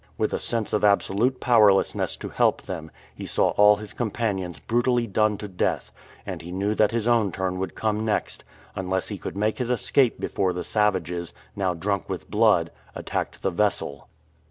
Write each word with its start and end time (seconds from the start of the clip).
With 0.17 0.33
a 0.33 0.39
sense 0.39 0.73
of 0.73 0.83
absolute 0.83 1.39
powerlessness 1.39 2.15
to 2.17 2.29
help 2.29 2.63
them, 2.63 2.89
he 3.13 3.27
saw 3.27 3.49
all 3.49 3.75
his 3.75 3.93
companions 3.93 4.57
brutally 4.57 5.05
done 5.05 5.37
to 5.37 5.47
death, 5.47 5.91
and 6.25 6.41
he 6.41 6.51
knew 6.51 6.73
that 6.73 6.89
his 6.89 7.07
own 7.07 7.31
turn 7.31 7.59
would 7.59 7.75
come 7.75 8.03
next 8.03 8.43
unless 8.75 9.09
he 9.09 9.19
could 9.19 9.37
make 9.37 9.59
his 9.59 9.69
escape 9.69 10.19
before 10.19 10.53
the 10.53 10.63
savages, 10.63 11.33
now 11.55 11.75
drunk 11.75 12.09
with 12.09 12.31
blood, 12.31 12.71
attacked 12.95 13.43
the 13.43 13.51
vessel. 13.51 14.07